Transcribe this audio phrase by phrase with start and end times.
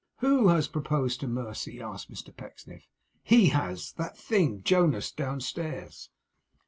[0.17, 2.87] 'Who has proposed to Mercy!' asked Mr Pecksniff.
[3.21, 3.91] 'HE has.
[3.97, 6.09] That thing, Jonas, downstairs.